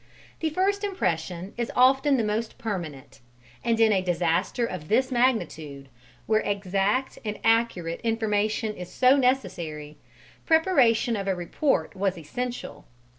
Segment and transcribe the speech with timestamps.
[0.39, 3.19] The first impression is often the most permanent,
[3.63, 5.89] and in a disaster of this magnitude,
[6.25, 9.97] where exact and accurate information is so necessary,
[10.43, 12.85] preparation of a report was essential.